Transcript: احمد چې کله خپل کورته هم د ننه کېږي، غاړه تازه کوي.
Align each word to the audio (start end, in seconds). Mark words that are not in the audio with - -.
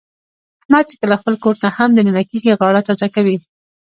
احمد 0.63 0.85
چې 0.89 0.95
کله 1.01 1.15
خپل 1.21 1.35
کورته 1.43 1.67
هم 1.77 1.89
د 1.93 1.99
ننه 2.07 2.23
کېږي، 2.29 2.57
غاړه 2.59 2.81
تازه 2.87 3.07
کوي. 3.15 3.37